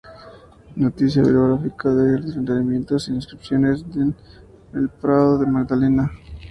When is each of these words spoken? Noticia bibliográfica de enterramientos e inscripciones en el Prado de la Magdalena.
Noticia 0.77 1.21
bibliográfica 1.21 1.89
de 1.93 2.17
enterramientos 2.33 3.07
e 3.07 3.13
inscripciones 3.13 3.85
en 3.95 4.15
el 4.73 4.89
Prado 4.89 5.37
de 5.37 5.45
la 5.45 5.51
Magdalena. 5.51 6.11